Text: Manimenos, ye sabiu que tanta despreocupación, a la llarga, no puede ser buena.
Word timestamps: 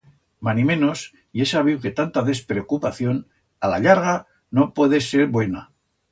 Manimenos, 0.45 1.01
ye 1.39 1.45
sabiu 1.49 1.81
que 1.83 1.91
tanta 1.99 2.23
despreocupación, 2.29 3.19
a 3.67 3.71
la 3.73 3.79
llarga, 3.83 4.15
no 4.59 4.63
puede 4.79 5.01
ser 5.09 5.27
buena. 5.37 5.61